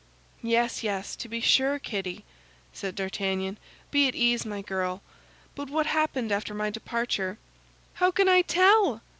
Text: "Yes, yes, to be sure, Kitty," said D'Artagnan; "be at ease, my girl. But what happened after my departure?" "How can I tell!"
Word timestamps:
"Yes, 0.41 0.81
yes, 0.81 1.15
to 1.17 1.29
be 1.29 1.39
sure, 1.41 1.77
Kitty," 1.77 2.25
said 2.73 2.95
D'Artagnan; 2.95 3.59
"be 3.91 4.07
at 4.07 4.15
ease, 4.15 4.47
my 4.47 4.63
girl. 4.63 5.03
But 5.53 5.69
what 5.69 5.85
happened 5.85 6.31
after 6.31 6.55
my 6.55 6.71
departure?" 6.71 7.37
"How 7.93 8.09
can 8.09 8.27
I 8.27 8.41
tell!" 8.41 9.03